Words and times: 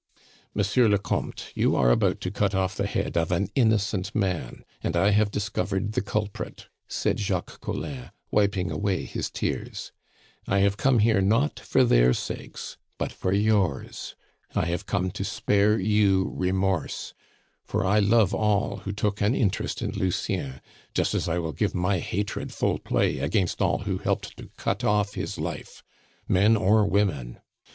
"Monsieur 0.55 0.89
le 0.89 0.97
Comte, 0.97 1.51
you 1.53 1.75
are 1.75 1.91
about 1.91 2.19
to 2.21 2.31
cut 2.31 2.55
off 2.55 2.75
the 2.75 2.87
head 2.87 3.15
of 3.15 3.31
an 3.31 3.49
innocent 3.53 4.15
man, 4.15 4.65
and 4.81 4.97
I 4.97 5.11
have 5.11 5.29
discovered 5.29 5.91
the 5.91 6.01
culprit," 6.01 6.69
said 6.87 7.19
Jacques 7.19 7.61
Collin, 7.61 8.09
wiping 8.31 8.71
away 8.71 9.05
his 9.05 9.29
tears. 9.29 9.91
"I 10.47 10.57
have 10.61 10.75
come 10.75 10.97
here 10.97 11.21
not 11.21 11.59
for 11.59 11.83
their 11.83 12.13
sakes, 12.15 12.77
but 12.97 13.11
for 13.11 13.31
yours. 13.31 14.15
I 14.55 14.65
have 14.65 14.87
come 14.87 15.11
to 15.11 15.23
spare 15.23 15.77
you 15.79 16.31
remorse, 16.35 17.13
for 17.63 17.85
I 17.85 17.99
love 17.99 18.33
all 18.33 18.77
who 18.77 18.91
took 18.93 19.21
an 19.21 19.35
interest 19.35 19.83
in 19.83 19.91
Lucien, 19.91 20.61
just 20.95 21.13
as 21.13 21.29
I 21.29 21.37
will 21.37 21.53
give 21.53 21.75
my 21.75 21.99
hatred 21.99 22.51
full 22.51 22.79
play 22.79 23.19
against 23.19 23.61
all 23.61 23.83
who 23.83 23.99
helped 23.99 24.35
to 24.37 24.49
cut 24.57 24.83
off 24.83 25.13
his 25.13 25.37
life 25.37 25.83
men 26.27 26.55
or 26.57 26.87
women! 26.87 27.39